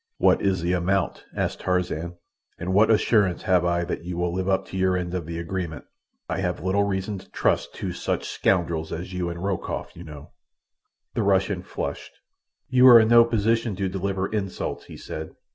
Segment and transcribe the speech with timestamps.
[0.17, 2.15] "What is the amount?" asked Tarzan.
[2.57, 5.37] "And what assurance have I that you will live up to your end of the
[5.37, 5.85] agreement?
[6.27, 10.31] I have little reason to trust two such scoundrels as you and Rokoff, you know."
[11.13, 12.13] The Russian flushed.
[12.67, 15.35] "You are in no position to deliver insults," he said.